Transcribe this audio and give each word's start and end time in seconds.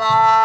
Allah. 0.00 0.39